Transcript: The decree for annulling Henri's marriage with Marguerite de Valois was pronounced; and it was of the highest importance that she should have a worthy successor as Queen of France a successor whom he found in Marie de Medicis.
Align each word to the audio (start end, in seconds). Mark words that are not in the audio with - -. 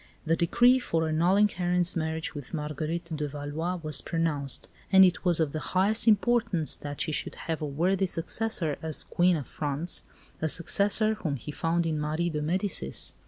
The 0.25 0.35
decree 0.35 0.79
for 0.79 1.07
annulling 1.07 1.47
Henri's 1.47 1.95
marriage 1.95 2.33
with 2.33 2.55
Marguerite 2.55 3.15
de 3.15 3.27
Valois 3.27 3.75
was 3.83 4.01
pronounced; 4.01 4.67
and 4.91 5.05
it 5.05 5.23
was 5.23 5.39
of 5.39 5.51
the 5.51 5.59
highest 5.59 6.07
importance 6.07 6.75
that 6.77 6.99
she 7.01 7.11
should 7.11 7.35
have 7.35 7.61
a 7.61 7.67
worthy 7.67 8.07
successor 8.07 8.77
as 8.81 9.03
Queen 9.03 9.35
of 9.37 9.47
France 9.47 10.01
a 10.41 10.49
successor 10.49 11.13
whom 11.13 11.35
he 11.35 11.51
found 11.51 11.85
in 11.85 11.99
Marie 12.01 12.31
de 12.31 12.41
Medicis. 12.41 13.13